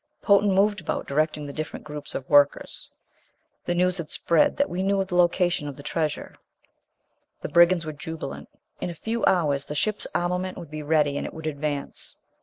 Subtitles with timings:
[0.23, 2.89] Potan moved about, directing the different groups of workers.
[3.65, 6.35] The news had spread that we knew the location of the treasure.
[7.41, 8.49] The brigands were jubilant.
[8.79, 12.15] In a few hours the ship's armament would be ready, and it would advance.